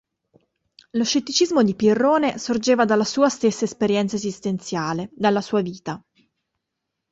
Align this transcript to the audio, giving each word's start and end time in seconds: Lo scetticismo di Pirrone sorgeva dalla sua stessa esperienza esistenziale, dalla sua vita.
Lo 0.93 1.03
scetticismo 1.03 1.61
di 1.61 1.75
Pirrone 1.75 2.39
sorgeva 2.39 2.85
dalla 2.85 3.03
sua 3.03 3.29
stessa 3.29 3.65
esperienza 3.65 4.15
esistenziale, 4.15 5.11
dalla 5.13 5.41
sua 5.41 5.61
vita. 5.61 6.03